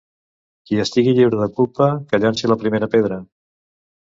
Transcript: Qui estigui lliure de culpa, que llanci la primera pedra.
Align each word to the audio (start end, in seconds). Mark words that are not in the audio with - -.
Qui 0.69 0.79
estigui 0.83 1.13
lliure 1.19 1.41
de 1.41 1.49
culpa, 1.59 1.91
que 2.09 2.21
llanci 2.25 2.51
la 2.53 2.59
primera 2.65 2.91
pedra. 2.97 3.21